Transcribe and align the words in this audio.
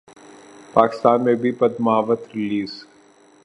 پاکستان 0.73 1.23
میں 1.23 1.35
بھی 1.35 1.51
پدماوت 1.51 2.21
ریلیز 2.35 2.71